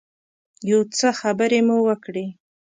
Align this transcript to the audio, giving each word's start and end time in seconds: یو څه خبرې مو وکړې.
یو 0.69 0.79
څه 0.97 1.07
خبرې 1.19 1.59
مو 1.67 1.77
وکړې. 1.87 2.25